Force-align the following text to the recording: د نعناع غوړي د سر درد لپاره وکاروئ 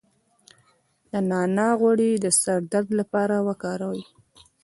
د 1.11 1.13
نعناع 1.29 1.71
غوړي 1.79 2.11
د 2.19 2.25
سر 2.41 2.59
درد 2.71 2.89
لپاره 2.99 3.35
وکاروئ 3.47 4.01